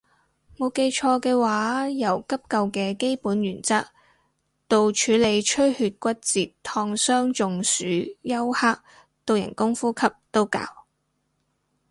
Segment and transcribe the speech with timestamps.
[0.57, 3.85] 冇記錯嘅話由急救嘅基本原則
[4.67, 7.83] 到處理出血骨折燙傷中暑
[8.27, 8.81] 休克
[9.25, 10.59] 到人工呼吸都教